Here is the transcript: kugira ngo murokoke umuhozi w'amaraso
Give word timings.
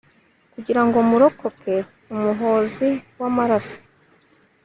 kugira 0.53 0.81
ngo 0.85 0.97
murokoke 1.09 1.75
umuhozi 2.13 2.89
w'amaraso 3.19 3.77